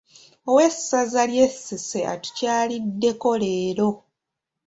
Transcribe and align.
Owessaza 0.51 1.21
ly’Essese 1.31 1.99
atukyaliddeko 2.13 3.29
leero. 3.41 3.89